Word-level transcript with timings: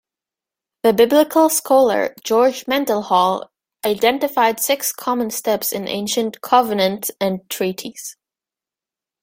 The 0.81 0.93
biblical 0.93 1.47
scholar 1.49 2.15
George 2.23 2.65
Mendenhall 2.67 3.51
identified 3.85 4.59
six 4.59 4.91
common 4.91 5.29
steps 5.29 5.71
in 5.71 5.87
ancient 5.87 6.41
covenants 6.41 7.11
and 7.21 7.47
treaties. 7.51 8.17